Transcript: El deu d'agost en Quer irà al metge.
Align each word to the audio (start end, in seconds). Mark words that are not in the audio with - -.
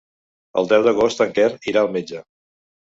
El 0.61 0.71
deu 0.71 0.87
d'agost 0.89 1.23
en 1.27 1.37
Quer 1.39 1.47
irà 1.75 1.87
al 1.87 1.95
metge. 1.99 2.29